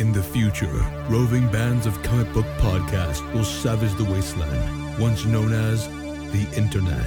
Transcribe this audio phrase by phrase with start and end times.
[0.00, 5.52] In the future, roving bands of comic book podcasts will savage the wasteland, once known
[5.52, 5.86] as
[6.32, 7.04] the Internet.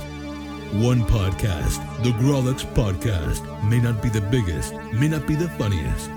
[0.76, 6.12] One podcast, the Grawlix Podcast, may not be the biggest, may not be the funniest,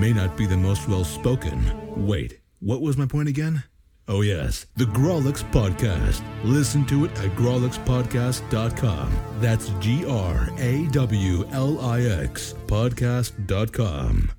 [0.00, 1.60] may not be the most well spoken.
[2.06, 3.64] Wait, what was my point again?
[4.08, 6.22] Oh, yes, the Grawlix Podcast.
[6.42, 9.12] Listen to it at grawlixpodcast.com.
[9.40, 14.30] That's G R A W L I X podcast.com.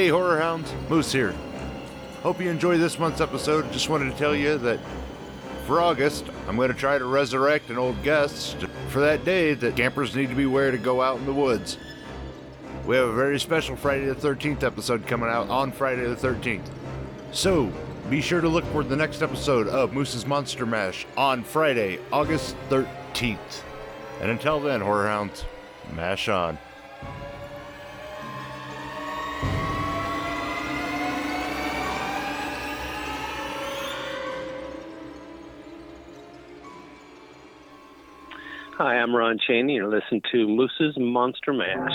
[0.00, 1.34] Hey, Horror Hounds, Moose here.
[2.22, 3.70] Hope you enjoy this month's episode.
[3.70, 4.80] Just wanted to tell you that
[5.66, 8.56] for August, I'm going to try to resurrect an old guest
[8.88, 11.76] for that day that campers need to be aware to go out in the woods.
[12.86, 16.70] We have a very special Friday the 13th episode coming out on Friday the 13th.
[17.32, 17.70] So,
[18.08, 22.56] be sure to look for the next episode of Moose's Monster Mash on Friday, August
[22.70, 23.36] 13th.
[24.22, 25.44] And until then, Horror Hounds,
[25.94, 26.56] mash on.
[38.82, 39.74] Hi, I'm Ron Chaney.
[39.74, 41.92] You're listening to Moose's Monster Mash.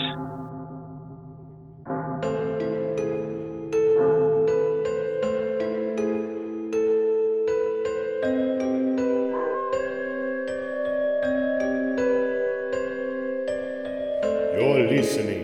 [14.53, 15.34] You're listening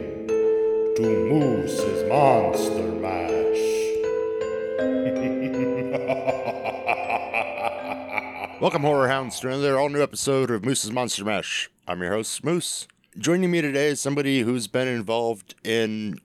[8.62, 11.72] Welcome, Horror Hounds, to another all new episode of Moose's Monster Mash.
[11.88, 12.88] I'm your host, Moose.
[13.17, 16.22] Joining me today is somebody who's been involved in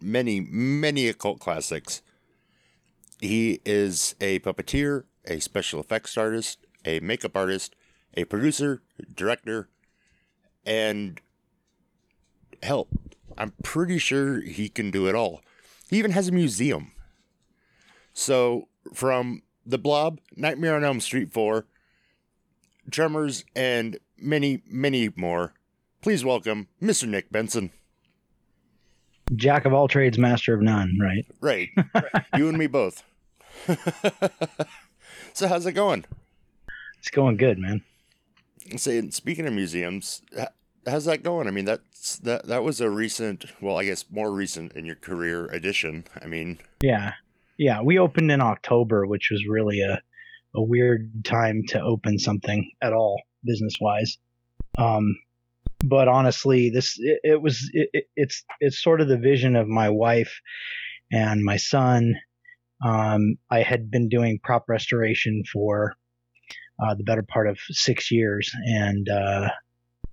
[0.00, 2.00] many, many occult classics.
[3.20, 7.76] He is a puppeteer, a special effects artist, a makeup artist,
[8.16, 8.80] a producer,
[9.14, 9.68] director,
[10.64, 11.20] and
[12.62, 12.88] hell,
[13.36, 15.42] I'm pretty sure he can do it all.
[15.90, 16.92] He even has a museum.
[18.14, 21.66] So, from The Blob, Nightmare on Elm Street 4,
[22.90, 25.52] Tremors, and many, many more,
[26.02, 27.08] please welcome Mr.
[27.08, 27.70] Nick Benson.
[29.34, 31.26] Jack of all trades, master of none, right?
[31.40, 31.70] Right.
[32.36, 33.02] you and me both.
[35.32, 36.04] so, how's it going?
[36.98, 37.82] It's going good, man.
[38.76, 40.22] Say, speaking of museums,
[40.86, 41.48] how's that going?
[41.48, 44.96] I mean, that's that that was a recent, well, I guess more recent in your
[44.96, 46.04] career addition.
[46.22, 47.12] I mean, Yeah.
[47.56, 47.80] Yeah.
[47.82, 50.02] We opened in October, which was really a,
[50.54, 54.18] a weird time to open something at all, business wise.
[54.78, 55.16] Um,
[55.84, 59.68] but honestly, this, it, it was, it, it, it's, it's sort of the vision of
[59.68, 60.40] my wife
[61.12, 62.14] and my son.
[62.84, 65.94] Um, I had been doing prop restoration for
[66.82, 69.48] uh, the better part of six years, and uh,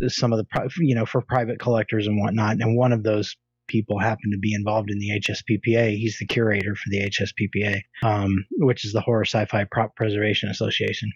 [0.07, 2.57] some of the you know for private collectors and whatnot.
[2.59, 3.35] And one of those
[3.71, 5.97] people happen to be involved in the HSPPA.
[5.97, 11.09] He's the curator for the HSPPA, um, which is the Horror Sci-Fi Prop Preservation Association.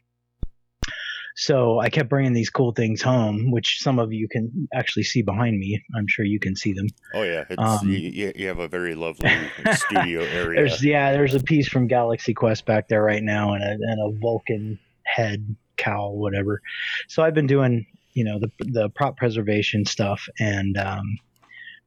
[1.38, 5.21] So I kept bringing these cool things home, which some of you can actually see
[5.21, 5.83] behind me.
[5.93, 6.88] I'm sure you can see them.
[7.13, 9.29] oh yeah, it's, Um, you, you you have a very lovely
[9.73, 10.61] studio area.
[10.61, 14.16] There's yeah, there's a piece from Galaxy Quest back there right now, and a and
[14.16, 16.61] a Vulcan head cowl, whatever.
[17.09, 21.17] So I've been doing you know the the prop preservation stuff and um,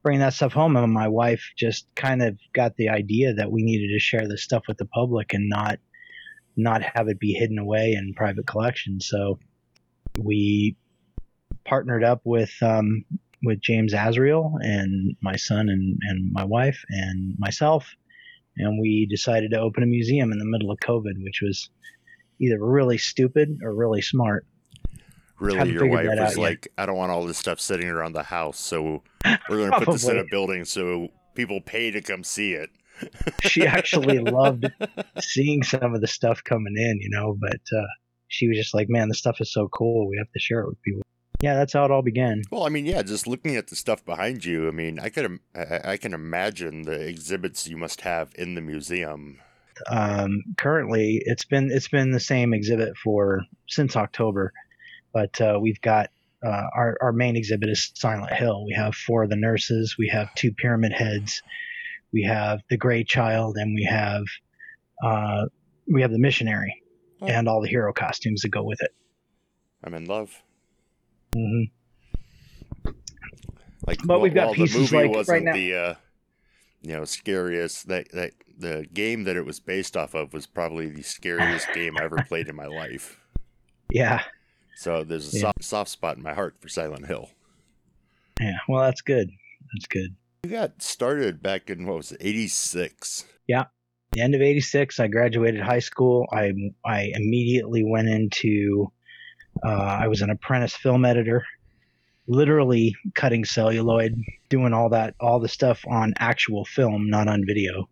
[0.03, 3.63] bringing that stuff home, and my wife just kind of got the idea that we
[3.63, 5.79] needed to share this stuff with the public and not
[6.57, 9.07] not have it be hidden away in private collections.
[9.07, 9.39] So
[10.19, 10.75] we
[11.65, 13.05] partnered up with um,
[13.43, 17.95] with James Azriel and my son and, and my wife and myself
[18.59, 21.69] and we decided to open a museum in the middle of COVID, which was
[22.41, 24.45] either really stupid or really smart.
[25.39, 26.37] Really, your wife was out yet.
[26.37, 29.03] like, "I don't want all this stuff sitting around the house, so
[29.49, 32.69] we're going to put this in a building so people pay to come see it."
[33.41, 34.65] She actually loved
[35.19, 37.87] seeing some of the stuff coming in, you know, but uh,
[38.27, 40.07] she was just like, man, this stuff is so cool.
[40.07, 41.01] We have to share it with people.
[41.41, 42.41] Yeah, that's how it all began.
[42.51, 45.39] Well, I mean, yeah, just looking at the stuff behind you, I mean, I could,
[45.55, 49.39] I, I can imagine the exhibits you must have in the museum.
[49.89, 54.51] Um, currently, it's been it's been the same exhibit for since October,
[55.13, 56.09] but uh, we've got
[56.45, 58.65] uh, our our main exhibit is Silent Hill.
[58.65, 59.95] We have four of the nurses.
[59.97, 61.41] We have two pyramid heads.
[62.13, 64.23] We have the Gray Child, and we have
[65.03, 65.45] uh,
[65.91, 66.81] we have the missionary,
[67.21, 67.27] Oh.
[67.27, 68.91] and all the hero costumes that go with it.
[69.83, 70.41] I'm in love.
[71.35, 71.63] hmm
[73.87, 75.93] Like, But we've got while pieces the movie like- wasn't right now- the, uh,
[76.81, 77.87] you know, scariest.
[77.87, 81.97] That that the game that it was based off of was probably the scariest game
[81.97, 83.19] I ever played in my life.
[83.91, 84.21] Yeah,
[84.79, 85.41] So there's a Yeah.
[85.41, 87.31] soft, soft spot in my heart for Silent Hill.
[88.39, 89.29] Yeah, well, that's good.
[89.73, 90.15] That's good.
[90.43, 93.25] You got started back in what was it, 86?
[93.45, 93.65] Yeah.
[94.13, 96.51] the end of 86 i graduated high school i
[96.83, 98.91] i immediately went into
[99.63, 99.69] uh,
[100.03, 101.45] i was an apprentice film editor
[102.27, 104.15] literally cutting celluloid
[104.49, 107.87] doing all that all the stuff on actual film not on video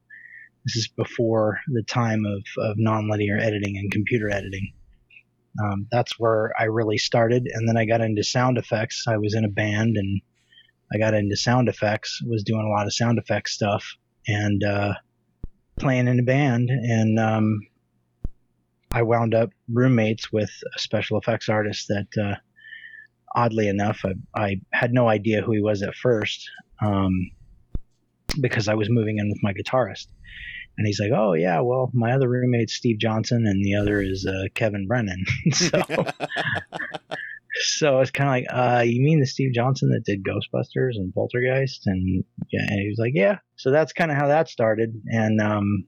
[0.66, 4.74] this is before the time of, of nonlinear editing and computer editing
[5.64, 9.06] um, that's where i really started and then i got into sound effects.
[9.08, 10.22] I was in a band and
[10.94, 13.86] i got into sound effects was doing a lot of sound effects stuff
[14.28, 14.94] and uh,
[15.80, 17.62] playing in a band and um,
[18.92, 22.36] I wound up roommates with a special effects artist that uh,
[23.36, 26.50] oddly enough I, I had no idea who he was at first
[26.82, 27.12] um,
[28.42, 30.08] because I was moving in with my guitarist
[30.78, 34.26] and he's like oh yeah well my other roommate's Steve Johnson and the other is
[34.26, 35.24] uh, Kevin Brennan.
[35.54, 35.82] So
[37.60, 41.14] so it's kind of like uh, you mean the Steve Johnson that did Ghostbusters and
[41.14, 41.88] Poltergeist?
[41.88, 43.40] And yeah and he was like yeah.
[43.56, 44.94] So that's kind of how that started.
[45.08, 45.86] And um,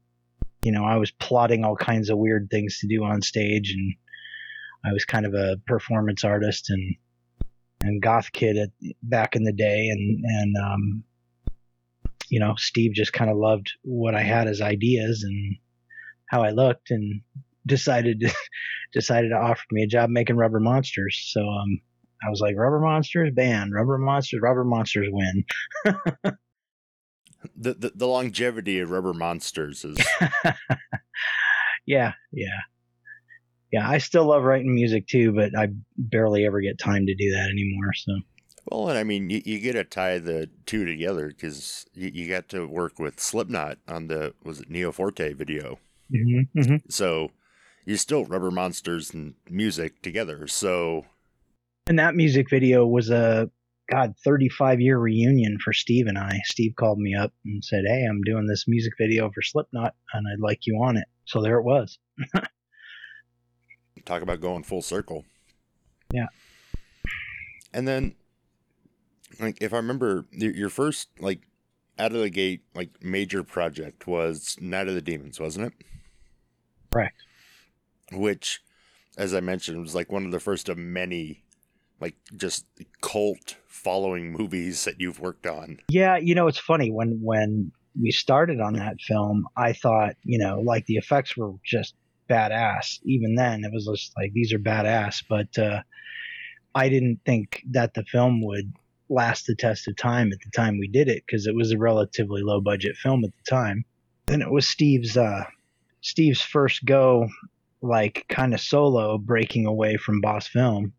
[0.64, 3.94] you know, I was plotting all kinds of weird things to do on stage, and
[4.86, 6.96] I was kind of a performance artist and
[7.82, 8.70] and goth kid at,
[9.02, 11.04] back in the day, and and um,
[12.30, 15.56] you know, Steve just kind of loved what I had as ideas and
[16.30, 17.22] how I looked, and
[17.66, 18.34] decided to,
[18.94, 21.30] decided to offer me a job making rubber monsters.
[21.32, 21.80] So um,
[22.26, 25.44] I was like, rubber monsters, band, rubber monsters, rubber monsters win.
[27.56, 29.98] the, the the longevity of Rubber Monsters is
[31.86, 32.60] yeah, yeah.
[33.72, 37.32] Yeah, I still love writing music too, but I barely ever get time to do
[37.34, 37.94] that anymore.
[37.94, 38.14] So,
[38.72, 42.30] well, and I mean, you, you get to tie the two together because you, you
[42.30, 45.80] got to work with Slipknot on the was it Nero Forte video,
[46.14, 47.32] mm-hmm, so
[47.86, 50.48] you still Rubber Monsters and music together.
[50.48, 51.06] So
[51.88, 53.50] and that music video was a
[53.90, 56.40] God 35 year reunion for Steve and I.
[56.46, 60.26] Steve called me up and said, Hey, I'm doing this music video for Slipknot and
[60.32, 61.08] I'd like you on it.
[61.26, 61.98] So there it was.
[64.06, 65.26] talk about going full circle.
[66.14, 66.28] Yeah.
[67.74, 68.16] And then,
[69.40, 71.42] like, if I remember, your your first like
[71.98, 75.74] out of the gate like major project was Night of the Demons, wasn't it?
[76.94, 77.12] Right.
[78.12, 78.62] Which,
[79.18, 81.44] as I mentioned, was like one of the first of many,
[82.00, 82.66] like just
[83.02, 85.80] cult following movies that you've worked on.
[85.90, 90.40] Yeah, you know, it's funny when when we started on that film, I thought, you
[90.40, 91.96] know, like the effects were just
[92.30, 93.00] badass.
[93.04, 95.82] Even then, it was just like these are badass, but uh,
[96.74, 98.74] I didn't think that the film would
[99.10, 101.78] last the test of time at the time we did it because it was a
[101.78, 103.84] relatively low budget film at the time.
[104.28, 105.46] And it was Steve's uh,
[106.02, 107.28] Steve's first go,
[107.82, 110.94] like kind of solo, breaking away from Boss Film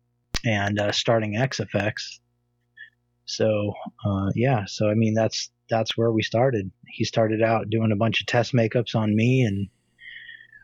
[0.45, 2.19] and uh, starting XFX.
[3.25, 3.73] So
[4.05, 6.69] uh, yeah, so I mean that's that's where we started.
[6.87, 9.69] He started out doing a bunch of test makeups on me, and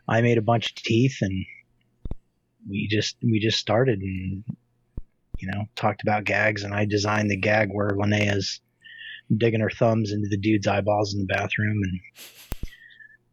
[0.06, 1.46] I made a bunch of teeth, and
[2.68, 4.44] we just we just started and
[5.38, 8.60] you know talked about gags, and I designed the gag where Linnea's
[9.36, 12.00] digging her thumbs into the dude's eyeballs in the bathroom, and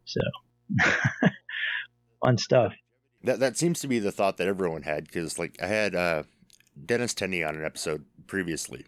[0.06, 0.22] so
[2.24, 2.74] fun stuff.
[3.24, 6.24] That that seems to be the thought that everyone had because like I had uh,
[6.86, 8.86] Dennis Tenney on an episode previously,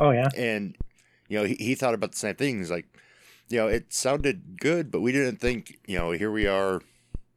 [0.00, 0.76] Oh yeah, and
[1.28, 2.58] you know he, he thought about the same thing.
[2.58, 2.86] He's like,
[3.48, 6.82] you know, it sounded good, but we didn't think, you know, here we are,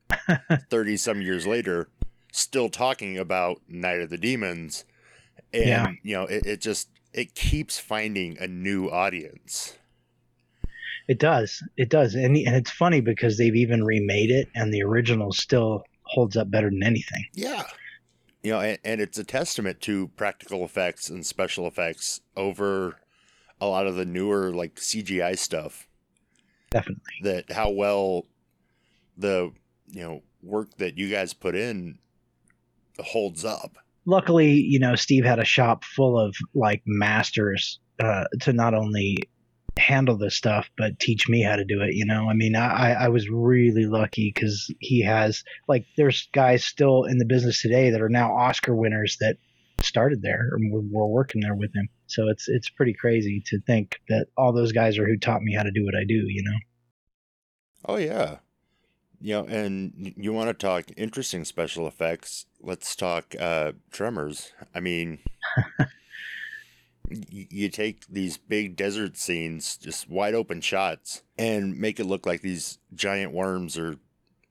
[0.70, 1.90] thirty some years later,
[2.36, 4.86] still talking about Night of the Demons,
[5.54, 5.92] and Yeah.
[6.04, 9.78] you know, it, it just it keeps finding a new audience.
[11.08, 14.82] it does, it does, and and it's funny because they've even remade it, and the
[14.84, 17.26] original still holds up better than anything.
[17.34, 17.64] Yeah.
[18.44, 23.00] You know, and, and it's a testament to practical effects and special effects over
[23.60, 25.88] a lot of the newer like CGI stuff
[26.70, 27.02] Definitely.
[27.24, 28.26] that how well
[29.18, 29.52] the
[29.90, 31.98] you know work that you guys put in
[33.00, 33.78] holds up.
[34.06, 39.18] luckily, you know, Steve had a shop full of like masters uh, to not only
[39.78, 41.94] handle this stuff but teach me how to do it.
[41.94, 46.64] You know, I mean, I I was really lucky because he has like there's guys
[46.64, 49.38] still in the business today that are now Oscar winners that
[49.82, 51.90] started there and were, were working there with him.
[52.08, 55.54] So it's it's pretty crazy to think that all those guys are who taught me
[55.54, 56.24] how to do what I do.
[56.28, 56.58] You know.
[57.88, 58.38] Oh yeah.
[59.26, 62.46] You know, and you want to talk interesting special effects?
[62.62, 64.54] Let's talk uh, Tremors.
[64.76, 65.18] I mean,
[67.10, 72.44] you take these big desert scenes, just wide open shots, and make it look like
[72.44, 73.98] these giant worms are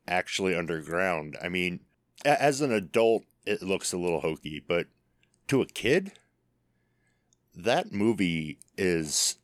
[0.08, 1.36] actually underground.
[1.40, 1.78] I mean,
[2.24, 4.88] as an adult it looks a little hokey, but
[5.46, 6.14] to a kid,
[7.54, 9.36] that movie is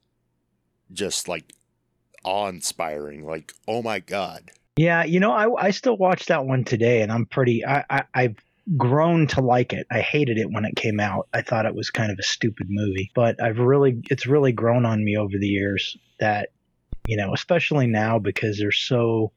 [0.92, 1.52] just like
[2.24, 3.24] awe inspiring.
[3.24, 4.50] Like, oh my God.
[4.80, 7.66] Yeah, you know, I I still watch that one today, and I'm pretty.
[7.66, 8.36] I, I I've
[8.78, 9.86] grown to like it.
[9.90, 11.28] I hated it when it came out.
[11.34, 14.86] I thought it was kind of a stupid movie, but I've really it's really grown
[14.86, 16.48] on me over the years that
[17.06, 19.32] you know, especially now because there's so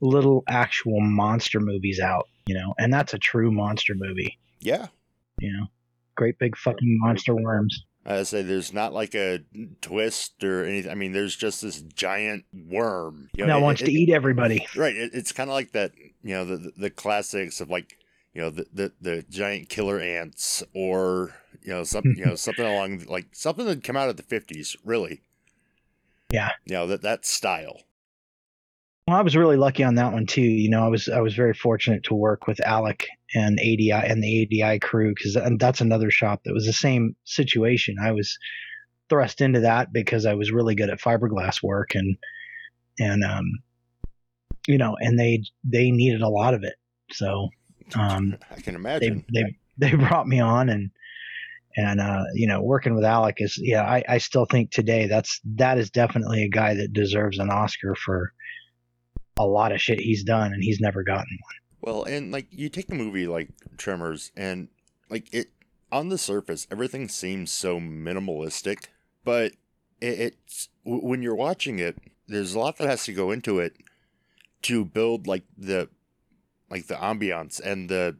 [0.00, 4.88] little actual monster movies out, you know, and that's a true monster movie, Yeah.
[5.38, 5.66] you know.
[6.16, 7.84] Great big fucking monster worms.
[8.06, 9.40] I say there's not like a
[9.82, 10.90] twist or anything.
[10.90, 13.28] I mean, there's just this giant worm.
[13.34, 14.66] You that it- wants it- to eat everybody.
[14.74, 14.96] Right.
[14.96, 15.92] It, it's kind of like that,
[16.22, 17.98] you know, the, the classics of like,
[18.32, 22.64] you know, the, the the giant killer ants or you know something you know something
[22.64, 24.76] along like something that came out of the fifties.
[24.84, 25.20] Really.
[26.32, 26.50] Yeah.
[26.64, 27.82] You know that that style.
[29.10, 30.40] Well, I was really lucky on that one too.
[30.40, 34.22] You know, I was I was very fortunate to work with Alec and ADI and
[34.22, 37.96] the ADI crew because that's another shop that was the same situation.
[38.00, 38.38] I was
[39.08, 42.18] thrust into that because I was really good at fiberglass work and
[43.00, 43.46] and um
[44.68, 46.76] you know and they they needed a lot of it.
[47.10, 47.48] So
[47.96, 49.24] um I can they imagine.
[49.34, 50.92] they they brought me on and
[51.76, 55.40] and uh you know working with Alec is yeah I I still think today that's
[55.56, 58.32] that is definitely a guy that deserves an Oscar for
[59.40, 61.54] a lot of shit he's done and he's never gotten one.
[61.80, 64.68] Well, and like you take a movie like Tremors, and
[65.08, 65.50] like it
[65.90, 68.84] on the surface, everything seems so minimalistic,
[69.24, 69.52] but
[70.00, 71.96] it, it's when you're watching it,
[72.28, 73.76] there's a lot that has to go into it
[74.62, 75.88] to build like the
[76.68, 78.16] like the ambiance and the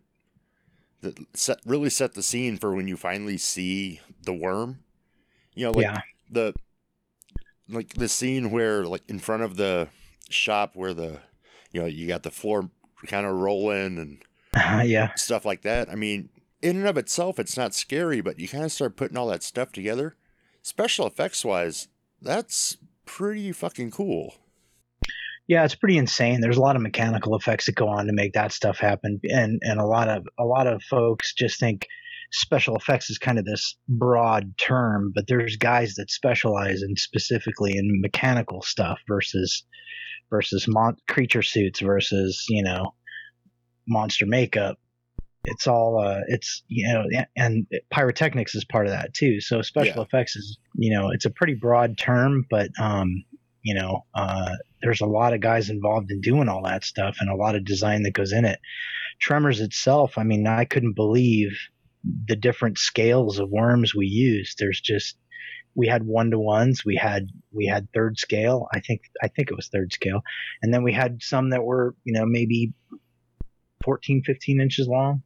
[1.03, 4.81] the set really set the scene for when you finally see the worm.
[5.55, 6.55] You know, like the
[7.69, 9.89] like the scene where like in front of the
[10.33, 11.21] shop where the
[11.73, 12.71] you know you got the floor
[13.07, 14.19] kind of rolling and
[14.55, 14.83] yeah.
[14.83, 15.89] yeah stuff like that.
[15.89, 16.31] I mean
[16.63, 19.43] in and of itself it's not scary but you kind of start putting all that
[19.43, 20.17] stuff together.
[20.63, 21.89] Special effects wise
[22.23, 24.35] that's pretty fucking cool.
[25.49, 26.41] Yeah, it's pretty insane.
[26.41, 29.59] There's a lot of mechanical effects that go on to make that stuff happen, and
[29.63, 31.89] and a lot of a lot of folks just think
[32.33, 37.77] special effects is kind of this broad term, but there's guys that specialize in specifically
[37.77, 39.65] in mechanical stuff versus
[40.31, 42.95] versus mon- creature suits versus you know
[43.87, 44.79] monster makeup.
[45.45, 47.05] It's all uh, it's you know,
[47.37, 49.41] and pyrotechnics is part of that too.
[49.41, 50.03] So special Yeah.
[50.03, 53.25] effects is you know, it's a pretty broad term, but um,
[53.63, 57.31] you know, uh, there's a lot of guys involved in doing all that stuff and
[57.31, 58.61] a lot of design that goes in it.
[59.21, 61.51] Tremors itself, I mean, I couldn't believe
[62.27, 64.57] the different scales of worms we used.
[64.59, 65.17] There's just
[65.75, 68.69] we had one to ones, we had we had third scale.
[68.73, 70.23] I think I think it was third scale,
[70.63, 72.73] and then we had some that were you know maybe
[73.85, 75.23] 14, 15 inches long,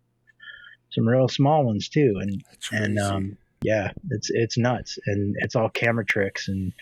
[0.90, 5.68] some real small ones too, and and um, yeah, it's it's nuts, and it's all
[5.68, 6.72] camera tricks and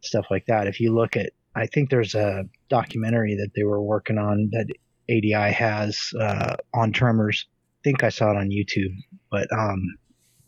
[0.00, 0.66] stuff like that.
[0.66, 4.66] If you look at, I think there's a documentary that they were working on that
[5.08, 7.46] ADI has uh, on Tremors.
[7.48, 8.94] I think I saw it on YouTube,
[9.30, 9.96] but um,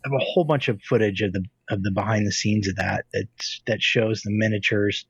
[0.04, 2.76] I have a whole bunch of footage of the of the behind the scenes of
[2.76, 3.28] that that
[3.66, 5.06] that shows the miniatures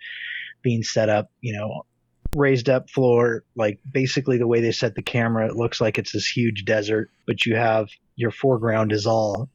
[0.62, 1.30] being set up.
[1.40, 1.87] You know,
[2.35, 5.47] raised up floor, like basically the way they set the camera.
[5.47, 9.49] It looks like it's this huge desert, but you have your foreground is all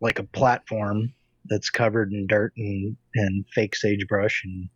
[0.00, 1.12] like a platform
[1.46, 4.68] that's covered in dirt and, and fake sagebrush and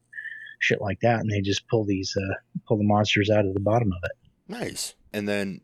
[0.59, 2.35] shit like that, and they just pull these uh,
[2.67, 4.13] pull the monsters out of the bottom of it.
[4.49, 5.61] nice and then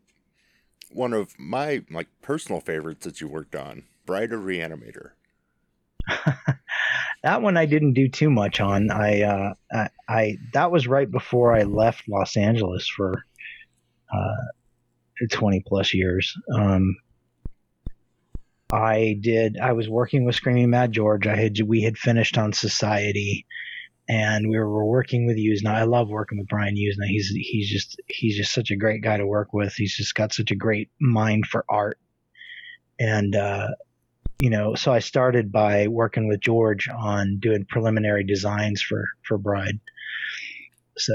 [0.89, 5.11] one of my like personal favorites that you worked on bride of reanimator
[7.23, 8.91] that one I didn't do too much on.
[8.91, 13.23] I, uh, I, I that was right before I left Los Angeles for
[14.13, 16.35] uh, twenty plus years.
[16.53, 16.97] Um,
[18.73, 19.57] I did.
[19.57, 21.27] I was working with Screaming Mad George.
[21.27, 23.45] I had we had finished on Society,
[24.09, 25.69] and we were working with Yuzna.
[25.69, 27.05] I love working with Brian Yuzna.
[27.05, 29.73] He's he's just he's just such a great guy to work with.
[29.73, 31.99] He's just got such a great mind for art,
[32.99, 33.69] and uh,
[34.41, 39.37] you know, so I started by working with George on doing preliminary designs for for
[39.37, 39.79] Bride.
[40.97, 41.13] So,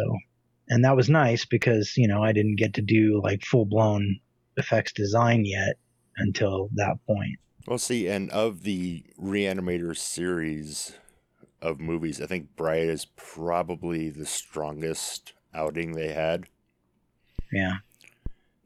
[0.69, 4.21] and that was nice because you know I didn't get to do like full blown
[4.57, 5.77] effects design yet
[6.17, 7.39] until that point.
[7.67, 10.95] well see and of the reanimator series
[11.61, 16.47] of movies i think bride is probably the strongest outing they had
[17.53, 17.77] Yeah,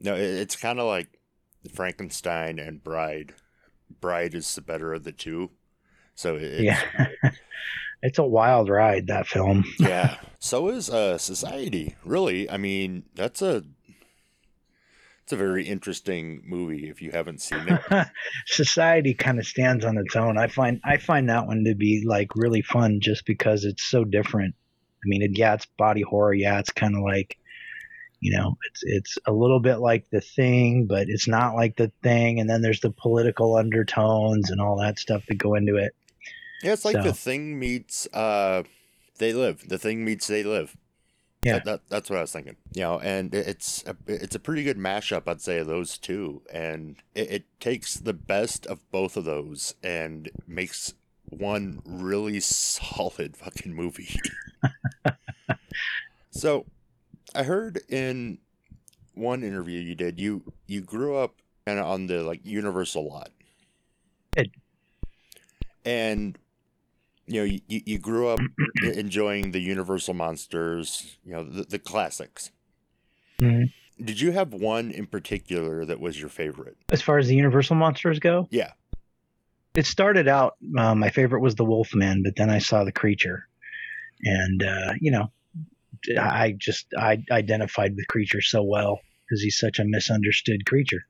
[0.00, 1.09] No, it's kind of like
[1.75, 3.35] Frankenstein and Bride.
[4.00, 5.50] Bride is the better of the two.
[6.14, 6.80] So it's, yeah.
[8.02, 9.64] it's a wild ride that film.
[9.78, 10.16] yeah.
[10.38, 11.97] So is uh Society.
[12.04, 13.64] Really, I mean, that's a
[15.23, 18.06] It's a very interesting movie if you haven't seen it.
[18.47, 20.38] Society kind of stands on its own.
[20.38, 24.04] I find I find that one to be like really fun just because it's so
[24.04, 24.54] different.
[25.02, 26.35] I mean, it, yeah, it's body horror.
[26.35, 27.38] Yeah, it's kind of like,
[28.21, 31.91] you know, it's it's a little bit like the thing, but it's not like the
[32.03, 32.39] thing.
[32.41, 35.95] And then there's the political undertones and all that stuff that go into it.
[36.62, 38.62] Yeah, it's like So- the thing meets uh
[39.19, 39.69] they live.
[39.69, 40.77] The thing meets they live.
[41.43, 41.55] Yeah.
[41.55, 42.57] That, that- that's what I was thinking.
[42.75, 46.43] You know, and it's a, it's a pretty good mashup, I'd say, of those two,
[46.53, 50.93] and it, it takes the best of both of those and makes
[51.25, 54.19] one really solid fucking movie.
[56.31, 56.67] so,
[57.35, 58.39] I heard in
[59.15, 63.31] one interview you did, you you grew up of on the like Universal lot.
[65.85, 66.39] And
[67.27, 68.41] you know, you, you grew up
[68.83, 72.51] enjoying the Universal monsters, you know, the, the classics.
[73.41, 73.73] Mhm.
[74.03, 76.77] Did you have one in particular that was your favorite?
[76.91, 78.73] As far as the Universal monsters go, Yeah.
[79.75, 80.57] it started out.
[80.77, 83.47] Uh, my favorite was the Wolfman, but then I saw the creature,
[84.23, 85.31] and uh, you know,
[86.19, 91.02] I just I identified with creature so well because he's such a misunderstood creature.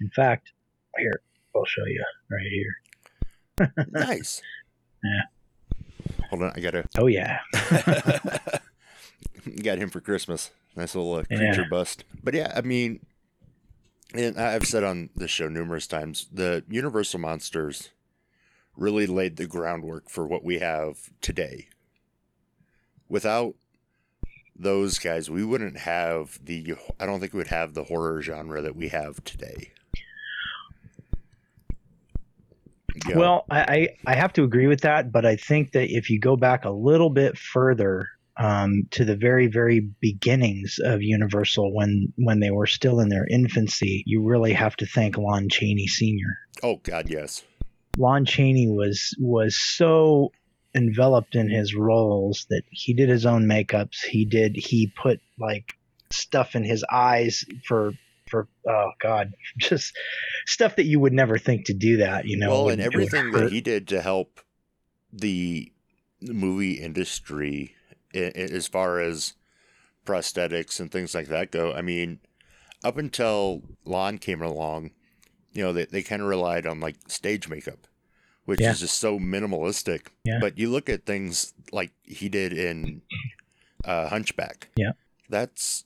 [0.00, 0.52] In fact,
[0.98, 1.22] here
[1.54, 2.76] I'll show you right here.
[3.90, 4.40] Nice.
[5.04, 5.22] Yeah.
[6.30, 7.40] Hold on, I gotta Oh yeah,
[9.62, 10.50] got him for Christmas.
[10.76, 11.36] Nice little uh, Yeah.
[11.38, 12.04] creature bust.
[12.22, 13.00] But yeah, I mean,
[14.14, 17.90] and I- I've said on this show numerous times, the Universal monsters
[18.76, 21.68] really laid the groundwork for what we have today.
[23.08, 23.54] Without
[24.56, 26.74] those guys, we wouldn't have the.
[27.00, 29.72] I don't think we would have the horror genre that we have today.
[33.08, 33.18] Yeah.
[33.18, 33.60] Well, I,
[34.06, 36.64] I I have to agree with that, but I think that if you go back
[36.64, 42.50] a little bit further um, to the very very beginnings of Universal, when when they
[42.50, 46.38] were still in their infancy, you really have to thank Lon Chaney Sr.
[46.62, 47.42] oh God, yes.
[47.96, 50.32] Lon Chaney was was so
[50.74, 54.02] enveloped in his roles that he did his own makeups.
[54.02, 55.74] He did he put like
[56.10, 57.92] stuff in his eyes for
[58.28, 59.92] for oh god, just
[60.46, 62.26] stuff that you would never think to do that.
[62.26, 64.40] You know, well, and everything that he did to help
[65.12, 65.70] the
[66.20, 67.74] movie industry
[68.14, 69.34] as far as
[70.04, 71.72] prosthetics and things like that go.
[71.72, 72.20] I mean,
[72.84, 74.90] up until Lon came along,
[75.52, 77.86] you know, they, they kind of relied on like stage makeup,
[78.44, 78.70] which Yeah.
[78.72, 80.08] is just so minimalistic.
[80.24, 80.38] Yeah.
[80.40, 83.02] But you look at things like he did in
[83.84, 84.68] uh, Hunchback.
[84.76, 84.92] Yeah.
[85.28, 85.84] That's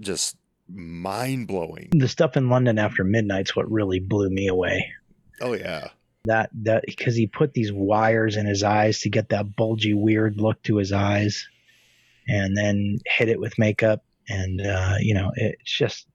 [0.00, 0.36] just
[0.68, 1.88] mind blowing.
[1.92, 4.92] the stuff in London after midnight's what really blew me away.
[5.40, 5.88] Oh, yeah.
[6.24, 10.40] That that because he put these wires in his eyes to get that bulgy, weird
[10.40, 11.46] look to his eyes,
[12.26, 16.08] and then hit it with makeup, and uh, you know it's just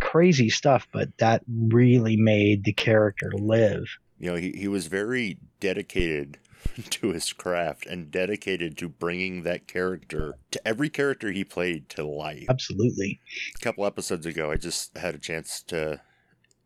[0.00, 0.88] crazy stuff.
[0.92, 3.84] But that really made the character live.
[4.22, 6.38] You know, he, he was very dedicated
[6.90, 12.06] to his craft and dedicated to bringing that character to every character he played to
[12.06, 12.46] life.
[12.48, 13.18] Absolutely.
[13.56, 16.00] A couple episodes ago, I just had a chance to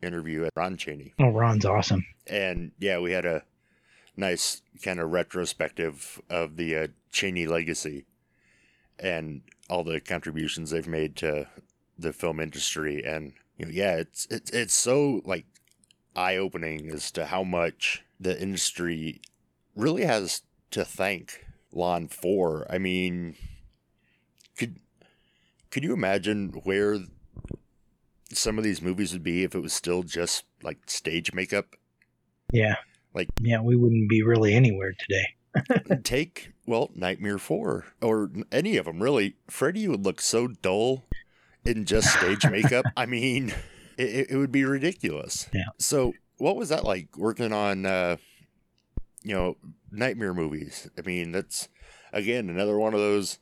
[0.03, 1.15] interview Ron Chaney.
[1.19, 2.05] Oh, Ron's awesome.
[2.27, 3.43] And yeah, we had a
[4.19, 8.05] nice kind of retrospective of the uh, Cheney legacy
[8.99, 9.41] and
[9.71, 11.49] all the contributions they've made to
[11.99, 13.03] the film industry.
[13.03, 15.47] And you know, yeah, it's it's it's so like
[16.17, 19.21] eye opening as to how much the industry
[19.75, 22.67] really has to thank Lon for.
[22.71, 23.37] I mean,
[24.57, 24.81] could
[25.71, 26.99] could you imagine where
[28.33, 31.77] some of these movies would be if it was still just like stage makeup?
[32.53, 32.77] Yeah.
[33.15, 35.27] Like- yeah, we wouldn't be really anywhere today.
[36.05, 41.05] take well nightmare 4 or any of them really freddy would look so dull
[41.65, 43.55] in just stage makeup i mean
[43.97, 45.49] it, it would be ridiculous.
[45.53, 45.65] Yeah.
[45.79, 48.17] so what was that like working on uh
[49.23, 49.57] you know
[49.91, 50.89] nightmare movies?
[50.99, 51.69] I mean that's
[52.13, 53.39] again another one of those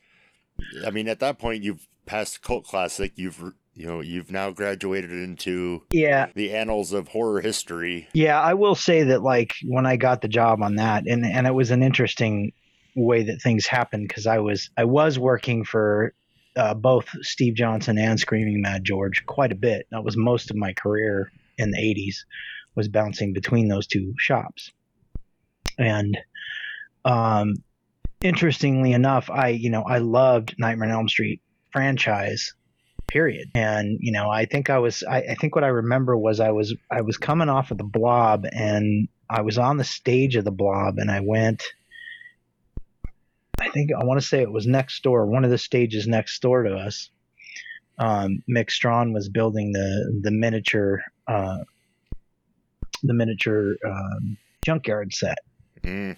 [0.86, 3.12] i mean at that point you've passed cult classic.
[3.16, 3.42] You've
[3.74, 8.08] you know you've now graduated into Yeah, the annals of horror history.
[8.12, 11.46] Yeah, I will say that like when I got the job on that, and and
[11.46, 12.52] it was an interesting
[12.94, 16.14] way that things happened because I was I was working for
[16.56, 19.86] uh, both Steve Johnson and Screaming Mad George quite a bit.
[19.90, 22.24] That was most of my career in the '80s
[22.74, 24.70] was bouncing between those two shops,
[25.78, 26.18] and
[27.04, 27.54] um,
[28.22, 31.40] interestingly enough, I you know I loved Nightmare on Elm Street
[31.72, 32.54] franchise
[33.06, 36.40] period and you know i think i was I, I think what i remember was
[36.40, 40.36] i was i was coming off of the blob and i was on the stage
[40.36, 41.62] of the blob and i went
[43.64, 46.40] i think i want to say it was next door one of the stages next
[46.40, 47.10] door to us
[47.96, 51.58] um, Mick Strawn was building the the miniature uh,
[53.04, 55.38] the miniature um, junkyard set.
[55.82, 56.16] Mm,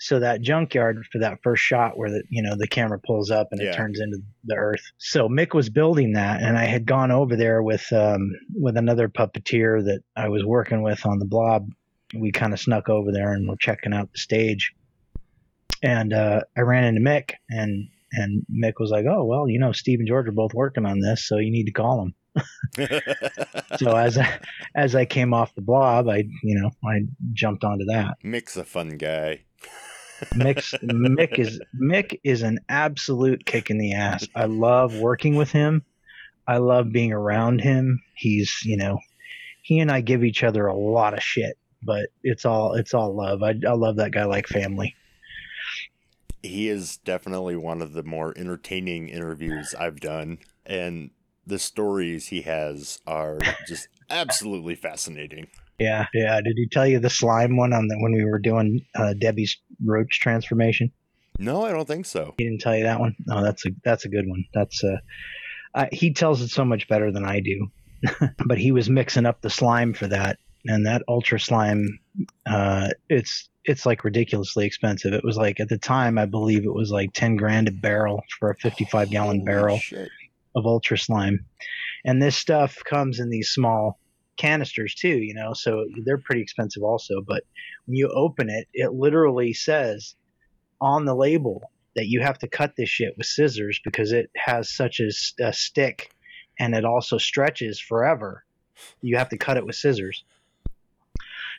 [0.00, 3.48] So that junkyard for that first shot where the you know the camera pulls up
[3.50, 3.70] and Yeah.
[3.70, 4.82] it turns into the earth.
[4.98, 9.08] So Mick was building that, and I had gone over there with um, with another
[9.08, 11.70] puppeteer that I was working with on the blob.
[12.14, 14.74] We kind of snuck over there and we're checking out the stage.
[15.82, 19.72] And uh, I ran into Mick, and and Mick was like, "Oh well, you know,
[19.72, 22.14] Steve and George are both working on this, so you need to call them."
[23.78, 24.40] So as I
[24.74, 27.00] as I came off the blob, I you know I
[27.32, 28.16] jumped onto that.
[28.24, 29.42] Mick's a fun guy.
[30.34, 34.26] Mick's, Mick is Mick is an absolute kick in the ass.
[34.34, 35.84] I love working with him.
[36.46, 38.02] I love being around him.
[38.14, 38.98] He's you know,
[39.62, 43.14] he and I give each other a lot of shit, but it's all it's all
[43.14, 43.42] love.
[43.42, 44.96] I, I love that guy like family.
[46.42, 51.10] He is definitely one of the more entertaining interviews I've done, and
[51.46, 55.48] the stories he has are just absolutely fascinating.
[55.78, 56.40] Yeah, yeah.
[56.40, 59.56] Did he tell you the slime one on the when we were doing uh, Debbie's
[59.84, 60.92] roach transformation?
[61.38, 62.34] No, I don't think so.
[62.36, 63.14] He didn't tell you that one.
[63.26, 64.44] No, that's a that's a good one.
[64.52, 64.98] That's uh,
[65.74, 67.70] uh he tells it so much better than I do.
[68.46, 71.98] but he was mixing up the slime for that, and that ultra slime,
[72.46, 75.12] uh, it's it's like ridiculously expensive.
[75.12, 78.22] It was like at the time, I believe it was like ten grand a barrel
[78.38, 80.08] for a fifty-five gallon Holy barrel shit.
[80.54, 81.44] of ultra slime,
[82.04, 83.98] and this stuff comes in these small
[84.36, 85.18] canisters too.
[85.18, 87.20] You know, so they're pretty expensive also.
[87.26, 87.44] But
[87.86, 90.14] when you open it, it literally says
[90.80, 94.70] on the label that you have to cut this shit with scissors because it has
[94.70, 96.10] such a stick
[96.58, 98.44] and it also stretches forever.
[99.02, 100.24] You have to cut it with scissors.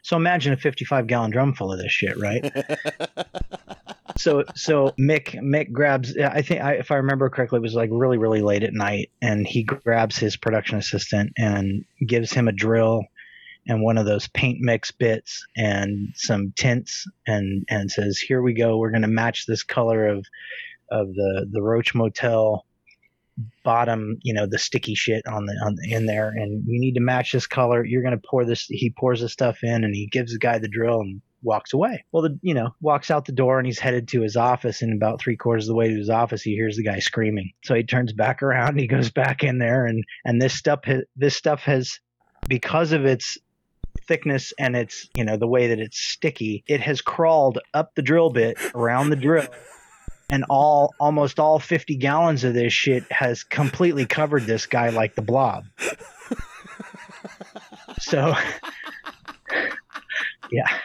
[0.03, 2.51] So imagine a 55 gallon drum full of this shit, right?
[4.17, 7.89] so so Mick Mick grabs I think I, if I remember correctly it was like
[7.91, 12.51] really really late at night and he grabs his production assistant and gives him a
[12.51, 13.03] drill
[13.67, 18.53] and one of those paint mix bits and some tints and and says here we
[18.53, 20.25] go we're going to match this color of
[20.91, 22.65] of the the Roach Motel
[23.63, 26.29] bottom you know the sticky shit on the on the, in there.
[26.29, 27.85] And you need to match this color.
[27.85, 30.59] You're going to pour this he pours the stuff in and he gives the guy
[30.59, 32.03] the drill and walks away.
[32.11, 34.81] Well the you know walks out the door and he's headed to his office.
[34.81, 37.51] And about three quarters of the way to his office he hears the guy screaming.
[37.63, 39.85] So he turns back around and he goes back in there.
[39.85, 40.81] And and this stuff
[41.15, 41.99] this stuff has
[42.47, 43.37] because of its
[44.07, 48.01] thickness and its you know the way that it's sticky it has crawled up the
[48.01, 49.45] drill bit around the drill
[50.29, 55.15] and all almost all 50 gallons of this shit has completely covered this guy like
[55.15, 55.65] the blob.
[57.99, 58.33] So
[60.51, 60.79] yeah.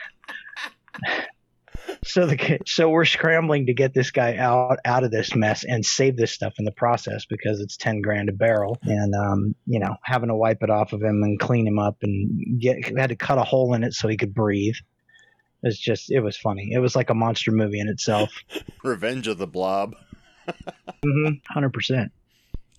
[2.04, 5.85] So the so we're scrambling to get this guy out out of this mess and
[5.85, 9.80] save this stuff in the process because it's 10 grand a barrel and um you
[9.80, 13.09] know having to wipe it off of him and clean him up and get had
[13.09, 14.74] to cut a hole in it so he could breathe
[15.64, 18.31] it's just it was funny it was like a monster movie in itself
[18.85, 19.94] Revenge of the Blob.
[21.05, 21.59] Mm-hmm.
[21.59, 22.11] 100%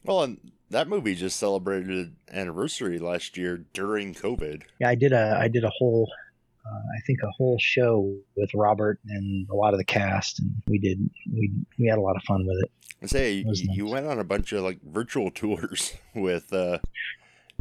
[0.04, 4.64] Well, and that movie just celebrated anniversary last year during COVID.
[4.80, 6.08] yeah i did a i did a whole
[6.66, 10.52] uh, i think a whole show with robert and a lot of the cast and
[10.68, 11.00] we did
[11.32, 12.72] we we had a lot of fun with it
[13.04, 16.80] I say was you, you went on a bunch of like virtual tours with uh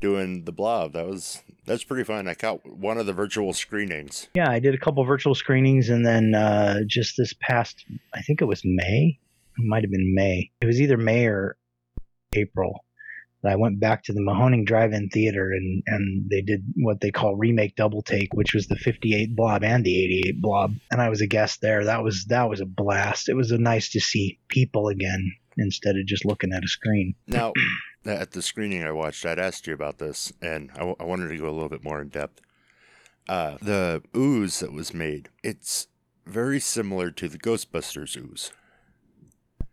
[0.01, 0.93] doing the Blob.
[0.93, 2.29] That was that's pretty fun.
[2.29, 4.29] I caught one of the virtual screenings.
[4.35, 8.41] yeah i did a couple virtual screenings and then uh just this past i think
[8.43, 9.19] it was may
[9.59, 11.57] it might have been may it was either may or
[12.35, 12.85] april
[13.43, 17.11] that i went back to the mahoning drive-in theater and and they did what they
[17.11, 21.09] call remake double take which was the 58 blob and the 88 blob and i
[21.09, 24.01] was a guest there that was that was a blast it was a nice to
[24.01, 27.53] see people again instead of just looking at a screen Now,
[28.05, 31.29] at the screening I watched, I'd asked you about this, and I, w- I wanted
[31.29, 32.41] to go a little bit more in depth.
[33.29, 35.89] Uh, the ooze that was made, it's
[36.27, 38.53] very similar to the Ghostbusters ooze.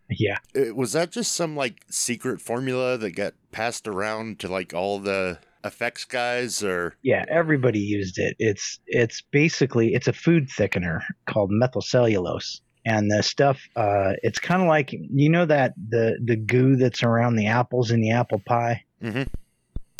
[0.08, 4.72] yeah It, was that just some like secret formula that got passed around to like
[4.74, 8.36] all the effects guys, or Yeah, everybody used it.
[8.38, 12.60] It's it's basically it's a food thickener called methylcellulose.
[12.84, 17.02] And the stuff uh it's kind of like you know that the the goo that's
[17.02, 18.82] around the apples in the apple pie?
[19.02, 19.28] Mhm.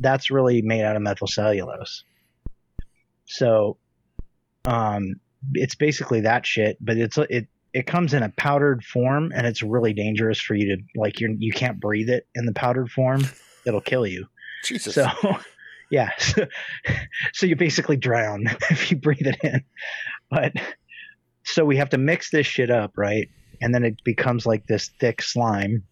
[0.02, 2.04] That's really made out of methyl cellulose
[3.26, 3.78] So
[4.64, 5.14] um
[5.54, 9.62] it's basically that shit, but it's it it comes in a powdered form and it's
[9.62, 13.22] really dangerous for you to like you you can't breathe it in the powdered form.
[13.64, 14.26] It'll kill you.
[14.64, 15.06] Jesus, So,
[15.90, 16.10] yeah.
[16.18, 16.46] So,
[17.32, 19.64] so you basically drown if you breathe it in.
[20.30, 20.52] But
[21.52, 23.28] so we have to mix this shit up, right?
[23.60, 25.84] And then it becomes like this thick slime.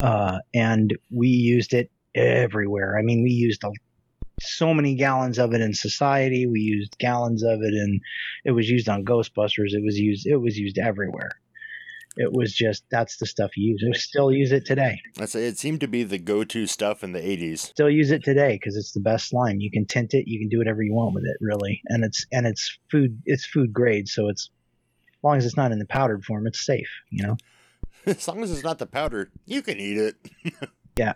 [0.00, 2.98] uh, and we used it everywhere.
[2.98, 3.70] I mean, we used a,
[4.40, 6.46] so many gallons of it in society.
[6.46, 8.00] We used gallons of it, and
[8.44, 9.72] it was used on Ghostbusters.
[9.72, 10.26] It was used.
[10.26, 11.30] It was used everywhere.
[12.18, 13.84] It was just that's the stuff you use.
[13.86, 15.00] We still use it today.
[15.16, 15.58] That's it.
[15.58, 17.58] Seemed to be the go-to stuff in the '80s.
[17.58, 19.60] Still use it today because it's the best slime.
[19.60, 20.26] You can tint it.
[20.26, 21.82] You can do whatever you want with it, really.
[21.86, 23.20] And it's and it's food.
[23.26, 24.50] It's food grade, so it's
[25.26, 26.88] long as it's not in the powdered form, it's safe.
[27.10, 27.36] You know.
[28.06, 30.16] as long as it's not the powder, you can eat it.
[30.98, 31.12] Yeah.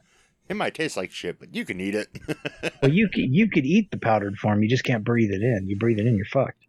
[0.46, 2.08] It might taste like shit, but you can eat it.
[2.82, 4.62] Well, you could you could eat the powdered form.
[4.62, 5.66] You just can't breathe it in.
[5.68, 6.62] You breathe it in, you're fucked.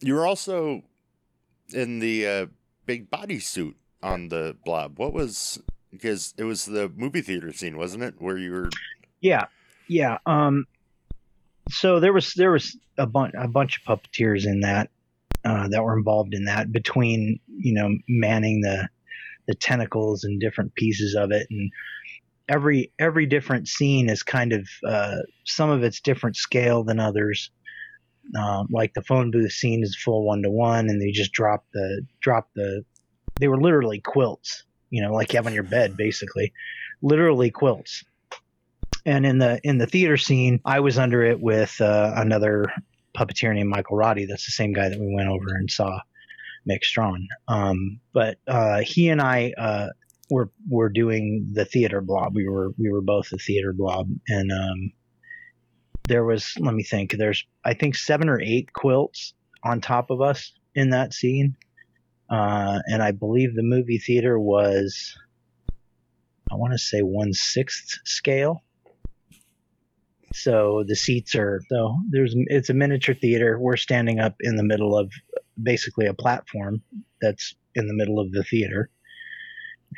[0.00, 0.82] you were also
[1.72, 2.46] in the uh,
[2.84, 4.98] big body suit on the blob.
[4.98, 5.60] What was
[5.90, 8.14] because it was the movie theater scene, wasn't it?
[8.18, 8.70] Where you were
[9.20, 9.46] Yeah,
[9.88, 10.18] yeah.
[10.26, 10.66] Um,
[11.70, 14.90] so there was there was a bunch a bunch of puppeteers in that
[15.46, 18.88] uh, that were involved in that between you know manning the
[19.46, 21.70] the tentacles and different pieces of it and
[22.48, 27.50] every every different scene is kind of uh, some of it's different scale than others.
[28.36, 31.64] Um, like the phone booth scene is full one to one, and they just drop
[31.72, 32.84] the drop the.
[33.38, 36.52] They were literally quilts, you know, like you have on your bed, basically,
[37.02, 38.02] literally quilts.
[39.04, 42.72] And in the in the theater scene, I was under it with uh, another
[43.16, 44.26] puppeteer named Michael Roddy.
[44.26, 46.00] That's the same guy that we went over and saw
[46.68, 47.28] Mick Strawn.
[47.48, 49.88] Um, but uh, he and I uh,
[50.30, 52.34] were were doing the theater blob.
[52.34, 54.92] We were we were both the theater blob, and um,
[56.08, 57.12] there was let me think.
[57.12, 61.56] There's I think seven or eight quilts on top of us in that scene,
[62.28, 65.16] uh, and I believe the movie theater was
[66.50, 68.62] I want to say one sixth scale.
[70.32, 73.58] So the seats are so there's it's a miniature theater.
[73.58, 75.12] We're standing up in the middle of
[75.62, 76.82] basically a platform
[77.20, 78.90] that's in the middle of the theater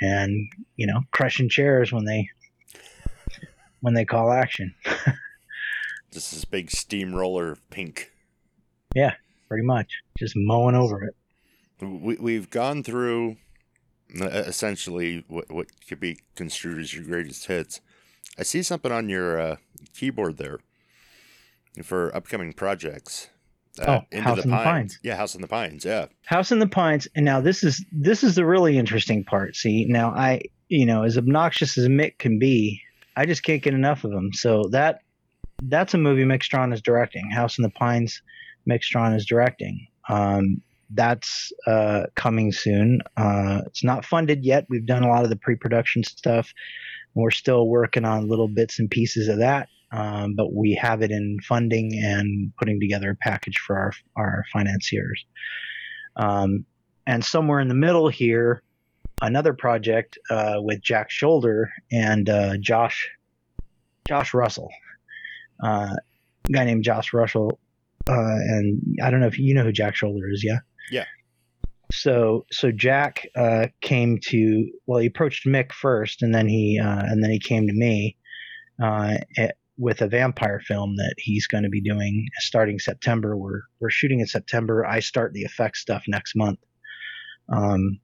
[0.00, 2.28] and you know crushing chairs when they
[3.80, 4.74] when they call action
[6.12, 8.10] just this big steamroller of pink.
[8.94, 9.14] Yeah,
[9.48, 11.14] pretty much just mowing over it
[11.80, 13.36] We we've gone through
[14.14, 17.80] essentially what what could be construed as your greatest hits.
[18.38, 19.56] I see something on your uh,
[19.94, 20.58] keyboard there
[21.82, 23.28] for upcoming projects.
[23.80, 24.98] Uh, Oh, House in the Pines.
[25.02, 25.84] Yeah, House in the Pines.
[25.84, 26.06] Yeah.
[26.24, 29.84] house in the pines and now this is this is the really interesting part see
[29.88, 32.80] now i you know as obnoxious as mick can be
[33.16, 35.00] i just can't get enough of him so that
[35.64, 38.20] that's a movie mick strawn is directing house in the pines
[38.68, 44.86] mick strawn is directing um, that's uh, coming soon uh, it's not funded yet we've
[44.86, 46.52] done a lot of the pre-production stuff
[47.14, 51.10] we're still working on little bits and pieces of that um, but we have it
[51.10, 55.24] in funding and putting together a package for our our financiers
[56.18, 56.66] um,
[57.06, 58.62] and somewhere in the middle here,
[59.22, 63.08] another project uh, with Jack Sholder and uh, Josh
[64.06, 64.68] Josh Russell,
[65.62, 65.94] uh,
[66.48, 67.58] a guy named Josh Russell,
[68.08, 70.58] uh, and I don't know if you know who Jack Sholder is, yeah.
[70.90, 71.04] Yeah.
[71.90, 77.02] So so Jack uh, came to well, he approached Mick first, and then he uh,
[77.04, 78.16] and then he came to me
[78.82, 83.36] uh, at, with a vampire film that he's going to be doing starting September.
[83.36, 84.84] We're we're shooting in September.
[84.84, 86.58] I start the effects stuff next month.
[87.48, 88.00] Um,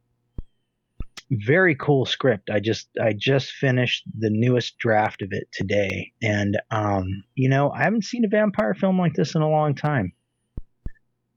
[1.30, 2.48] very cool script.
[2.50, 7.70] I just I just finished the newest draft of it today, and um, you know
[7.70, 10.12] I haven't seen a vampire film like this in a long time.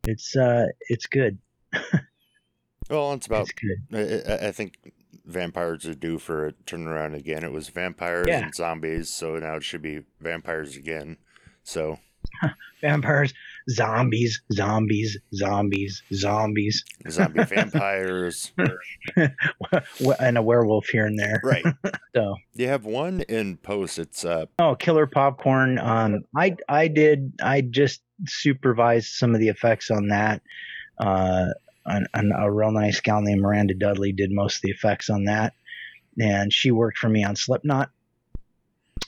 [0.06, 1.40] It's uh it's good.
[2.90, 3.50] Well, it's about.
[3.92, 4.30] It's.
[4.30, 4.92] I, I- think
[5.26, 7.44] vampires are due for a turnaround again.
[7.44, 8.46] It was vampires Yeah.
[8.46, 11.18] and zombies, so now it should be vampires again.
[11.64, 12.00] So
[12.82, 13.34] Vampires,
[13.70, 18.54] zombies, zombies, zombies, zombies, zombie vampires,
[20.20, 21.42] and a werewolf here and there.
[21.44, 21.66] right?
[22.16, 24.00] So You have one in post.
[24.00, 25.78] It's uh, Oh, Killer Popcorn.
[25.80, 27.34] Um, I I did.
[27.44, 30.42] I just supervised some of the effects on that.
[31.00, 31.48] Uh,
[31.88, 35.26] an, an, a real nice gal named Miranda Dudley did most of the effects on
[35.26, 35.54] that,
[36.20, 37.90] and she worked for me on Slipknot.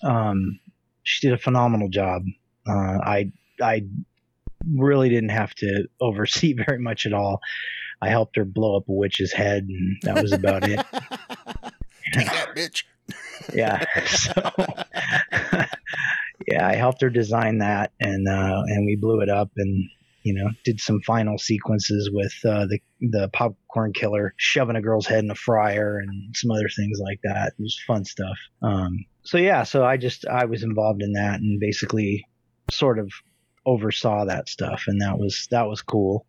[0.02, 0.60] Um,
[1.04, 2.24] she did a phenomenal job.
[2.68, 3.84] Uh, I I
[4.68, 7.42] really didn't have to oversee very much at all.
[8.02, 10.80] I helped her blow up a witch's head, and that was about it.
[12.14, 12.84] Take that, bitch.
[13.54, 14.32] yeah so
[16.48, 19.90] yeah i helped her design that and uh and we blew it up and
[20.24, 25.08] you know did some final sequences with uh the the popcorn killer shoving a girl's
[25.08, 27.54] head in a fryer and some other things like that.
[27.58, 28.38] It was fun stuff.
[28.62, 32.26] Um so yeah so i just i was involved in that and basically
[32.72, 33.12] sort of
[33.66, 36.26] oversaw that stuff and that was that was cool.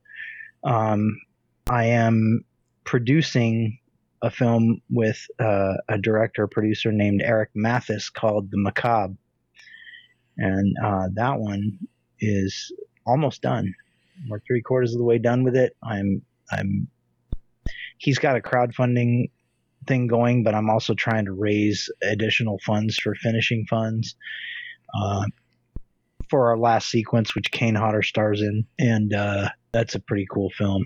[0.65, 1.21] Um
[1.69, 2.45] i am
[2.85, 3.79] producing
[4.23, 9.15] a film with uh, a director producer named Eric Mathis called The Macabre,
[10.37, 11.79] and uh, that one
[12.19, 12.73] is
[13.07, 13.75] almost done.
[14.29, 15.77] We're three quarters of the way done with it.
[15.83, 16.89] I'm I'm.
[17.99, 19.31] He's got a crowdfunding
[19.87, 24.15] thing going, but I'm also trying to raise additional funds for finishing funds.
[24.95, 25.25] Uh,
[26.29, 30.51] for our last sequence, which Kane Hodder stars in, and uh, that's a pretty cool
[30.51, 30.85] film.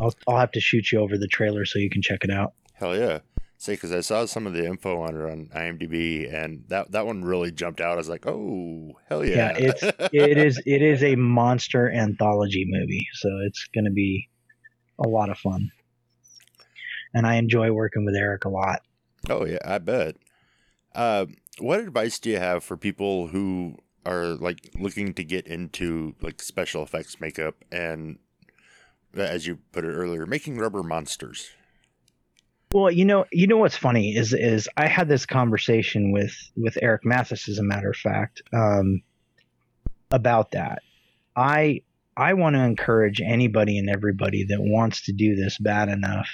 [0.00, 2.54] I'll I'll have to shoot you over the trailer so you can check it out.
[2.74, 3.18] Hell yeah.
[3.60, 7.06] See, because I saw some of the info on it on IMDb, and that that
[7.06, 7.94] one really jumped out.
[7.94, 12.64] I was like, "Oh, hell yeah!" Yeah, it's it is it is a monster anthology
[12.68, 14.28] movie, so it's going to be
[15.04, 15.72] a lot of fun.
[17.12, 18.82] And I enjoy working with Eric a lot.
[19.28, 20.14] oh yeah, I bet.
[20.94, 21.26] Uh,
[21.58, 26.40] what advice do you have for people who are like looking to get into like
[26.40, 28.18] special effects makeup and,
[29.16, 31.50] as you put it earlier, making rubber monsters?
[32.72, 36.76] Well, you know, you know what's funny is is I had this conversation with with
[36.82, 39.02] Eric Mathis, as a matter of fact, um,
[40.10, 40.82] about that.
[41.34, 41.82] I
[42.16, 46.28] I want to encourage anybody and everybody that wants to do this bad enough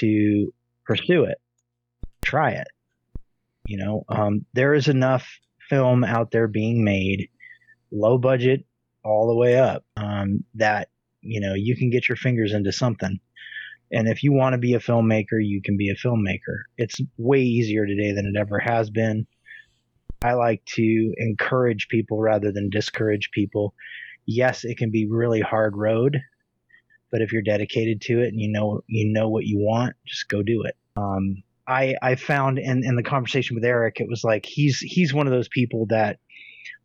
[0.00, 0.52] to
[0.84, 1.38] pursue it,
[2.22, 2.66] try it.
[3.66, 5.26] You know, um, there is enough
[5.70, 7.28] film out there being made,
[7.90, 8.66] low budget
[9.04, 10.88] all the way up, um, that
[11.20, 13.20] you know you can get your fingers into something.
[13.92, 16.62] And if you want to be a filmmaker, you can be a filmmaker.
[16.78, 19.26] It's way easier today than it ever has been.
[20.24, 23.74] I like to encourage people rather than discourage people.
[24.24, 26.20] Yes, it can be really hard road,
[27.10, 30.28] but if you're dedicated to it and you know you know what you want, just
[30.28, 30.76] go do it.
[30.96, 35.12] Um, I I found in in the conversation with Eric, it was like he's he's
[35.12, 36.18] one of those people that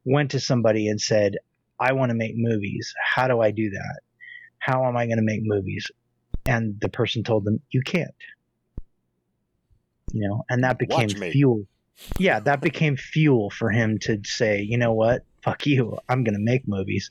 [0.04, 1.36] went to somebody and said,
[1.80, 2.94] "I want to make movies.
[3.02, 4.00] How do I do that?
[4.58, 5.88] How am I going to make movies?"
[6.48, 8.14] And the person told them, "You can't."
[10.14, 11.66] You know, and that became fuel.
[12.18, 15.26] Yeah, that became fuel for him to say, "You know what?
[15.44, 15.98] Fuck you.
[16.08, 17.10] I'm going to make movies."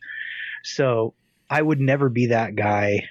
[0.65, 1.15] So
[1.51, 3.09] I would never be that guy.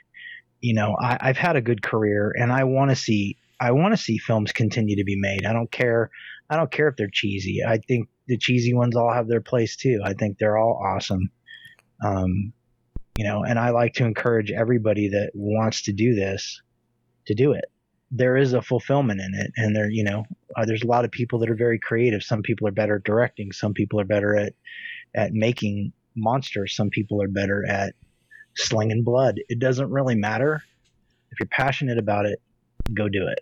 [0.61, 3.93] You know, I, I've had a good career, and I want to see I want
[3.93, 5.45] to see films continue to be made.
[5.45, 6.09] I don't care.
[6.49, 7.61] I don't care if they're cheesy.
[7.65, 10.01] I think the cheesy ones all have their place too.
[10.03, 11.29] I think they're all awesome.
[12.03, 12.53] Um,
[13.17, 16.61] you know, and I like to encourage everybody that wants to do this
[17.27, 17.65] to do it.
[18.11, 20.25] There is a fulfillment in it, and there, you know,
[20.55, 22.23] uh, there's a lot of people that are very creative.
[22.23, 23.51] Some people are better at directing.
[23.51, 24.53] Some people are better at
[25.15, 26.75] at making monsters.
[26.75, 27.95] Some people are better at
[28.55, 29.39] slinging blood.
[29.49, 30.61] It doesn't really matter.
[31.31, 32.41] If you're passionate about it,
[32.93, 33.39] go do it.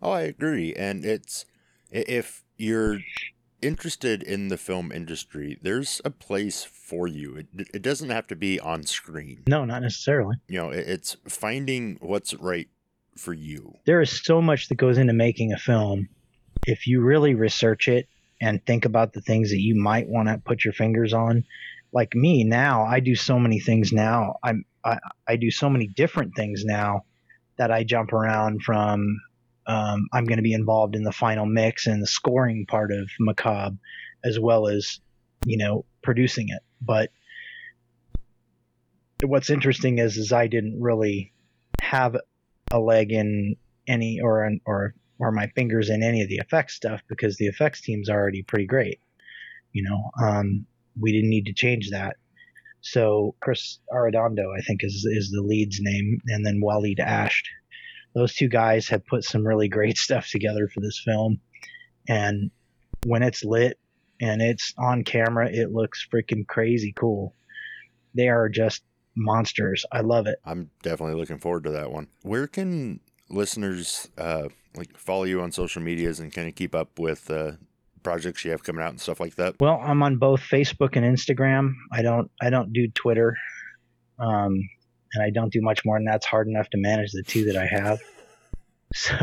[0.00, 0.74] Oh, I agree.
[0.74, 1.44] And it's
[1.90, 3.00] if you're
[3.66, 7.36] interested in the film industry, there's a place for you.
[7.36, 9.42] It, it doesn't have to be on screen.
[9.48, 10.36] No, not necessarily.
[10.48, 12.68] You know, it, it's finding what's right
[13.16, 13.74] for you.
[13.84, 16.08] There is so much that goes into making a film.
[16.66, 18.08] If you really research it
[18.40, 21.44] and think about the things that you might want to put your fingers on,
[21.92, 24.36] like me now, I do so many things now.
[24.42, 27.04] I'm I, I do so many different things now
[27.58, 29.18] that I jump around from.
[29.66, 33.10] Um, I'm going to be involved in the final mix and the scoring part of
[33.18, 33.76] Macabre,
[34.24, 35.00] as well as,
[35.44, 36.62] you know, producing it.
[36.80, 37.10] But
[39.24, 41.32] what's interesting is, is I didn't really
[41.80, 42.16] have
[42.70, 46.74] a leg in any or an, or or my fingers in any of the effects
[46.74, 49.00] stuff because the effects team's already pretty great.
[49.72, 50.66] You know, um,
[51.00, 52.16] we didn't need to change that.
[52.80, 57.48] So Chris Arredondo, I think, is is the lead's name, and then Waleed Ashed.
[58.16, 61.40] Those two guys have put some really great stuff together for this film,
[62.08, 62.50] and
[63.04, 63.78] when it's lit
[64.20, 67.34] and it's on camera, it looks freaking crazy cool.
[68.14, 68.82] They are just
[69.14, 69.84] monsters.
[69.92, 70.38] I love it.
[70.44, 72.08] I'm definitely looking forward to that one.
[72.22, 76.98] Where can listeners uh, like follow you on social medias and kind of keep up
[76.98, 77.52] with uh,
[78.02, 79.56] projects you have coming out and stuff like that?
[79.60, 81.74] Well, I'm on both Facebook and Instagram.
[81.92, 83.36] I don't I don't do Twitter,
[84.18, 84.68] um,
[85.14, 87.56] and I don't do much more than that's hard enough to manage the two that
[87.56, 88.00] I have.
[88.94, 89.14] So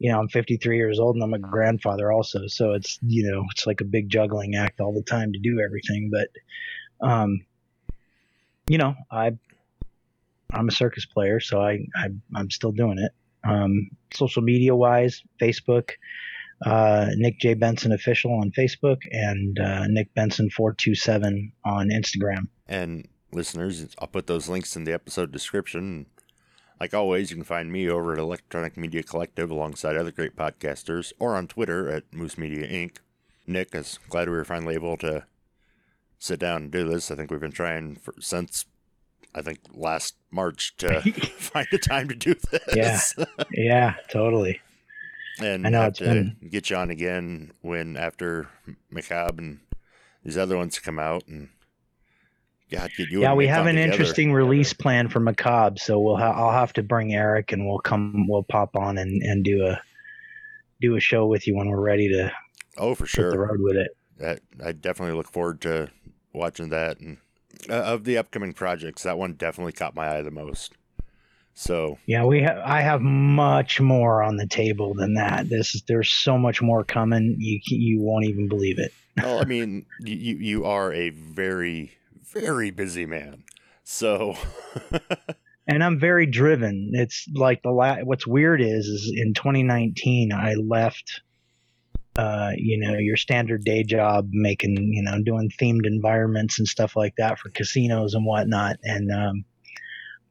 [0.00, 2.48] you know, I'm 53 years old and I'm a grandfather also.
[2.48, 5.60] So it's you know it's like a big juggling act all the time to do
[5.64, 6.10] everything.
[6.12, 7.46] But um,
[8.66, 9.38] you know, I
[10.52, 13.12] I'm a circus player, so I, I I'm still doing it.
[13.48, 15.92] Um, social media wise, Facebook
[16.64, 21.88] uh, Nick J Benson official on Facebook and uh, Nick Benson four two seven on
[21.88, 22.48] Instagram.
[22.68, 26.06] And listeners, I'll put those links in the episode description.
[26.80, 31.12] Like always, you can find me over at Electronic Media Collective alongside other great podcasters
[31.18, 32.96] or on Twitter at Moose Media Inc.
[33.46, 35.24] Nick is glad we were finally able to
[36.18, 37.10] sit down and do this.
[37.10, 38.64] I think we've been trying for, since
[39.34, 41.00] I think last March to
[41.38, 43.14] find a time to do this.
[43.18, 43.34] Yeah.
[43.52, 44.60] yeah, totally.
[45.40, 48.48] and I know, have it's to been- get you on again when after
[48.90, 49.60] Macabre and
[50.24, 51.48] these other ones come out and
[52.72, 53.20] God, you.
[53.20, 53.92] yeah, we have an together.
[53.92, 57.78] interesting release plan for Macabre, so we'll ha- I'll have to bring Eric and we'll
[57.80, 59.80] come we'll pop on and, and do a
[60.80, 62.32] do a show with you when we're ready to
[62.78, 63.30] Oh, for sure.
[63.30, 63.96] the road with it.
[64.18, 65.90] That I definitely look forward to
[66.32, 66.98] watching that.
[67.00, 67.18] And
[67.68, 70.72] uh, of the upcoming projects, that one definitely caught my eye the most.
[71.54, 72.58] So Yeah, we have.
[72.64, 75.50] I have much more on the table than that.
[75.50, 77.36] This is there's so much more coming.
[77.38, 78.92] You you won't even believe it.
[79.18, 81.92] well, I mean, you you are a very
[82.32, 83.44] very busy man.
[83.84, 84.36] So
[85.66, 86.90] And I'm very driven.
[86.92, 91.22] It's like the la- What's weird is is in 2019 I left.
[92.14, 96.94] Uh, you know, your standard day job, making you know, doing themed environments and stuff
[96.94, 99.44] like that for casinos and whatnot, and um,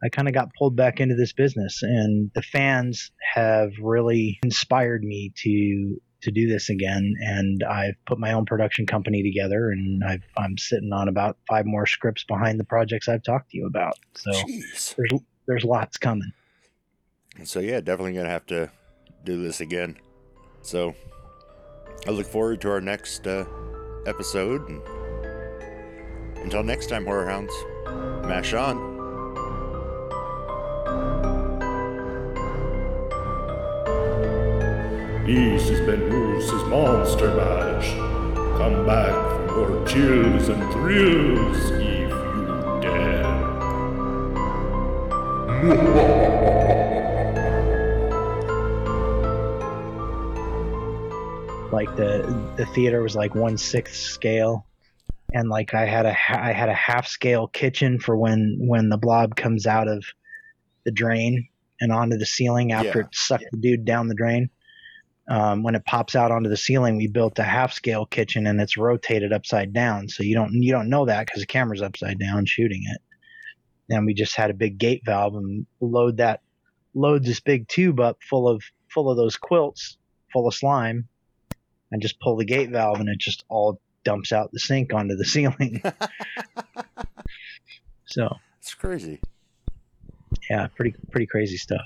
[0.04, 5.04] I kind of got pulled back into this business, and the fans have really inspired
[5.04, 7.16] me to to do this again.
[7.22, 11.66] And I've put my own production company together, and I've, I'm sitting on about five
[11.66, 13.98] more scripts behind the projects I've talked to you about.
[14.16, 14.96] So jeez.
[14.96, 16.32] there's there's lots coming.
[17.38, 18.72] And So yeah, definitely gonna have to
[19.24, 19.98] do this again.
[20.62, 20.96] So
[22.08, 23.46] I look forward to our next uh,
[24.06, 24.68] episode.
[24.70, 24.82] And
[26.38, 27.54] until next time, horror hounds,
[28.28, 29.01] mash on.
[35.34, 37.90] This has been Moose's Monster Mash.
[38.58, 43.32] Come back for more chills and thrills if you dare.
[51.72, 54.66] Like the the theater was like one sixth scale,
[55.34, 58.90] and like I had a ha- I had a half scale kitchen for when when
[58.90, 60.04] the blob comes out of
[60.84, 61.48] the drain
[61.80, 63.06] and onto the ceiling after Yeah.
[63.06, 64.50] it sucked the dude down the drain.
[65.30, 68.60] Um, when it pops out onto the ceiling, we built a half scale kitchen and
[68.60, 72.20] it's rotated upside down, so you don't you don't know that because the camera's upside
[72.20, 73.02] down shooting it.
[73.94, 76.42] And we just had a big gate valve and load that
[76.94, 79.98] load this big tube up full of full of those quilts
[80.34, 81.08] full of slime
[81.92, 85.16] and just pull the gate valve and it just all dumps out the sink onto
[85.16, 85.82] the ceiling.
[88.06, 89.20] so It's crazy.
[90.50, 91.86] yeah, pretty pretty crazy stuff.